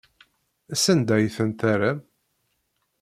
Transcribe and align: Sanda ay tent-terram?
Sanda 0.83 1.13
ay 1.15 1.27
tent-terram? 1.35 1.99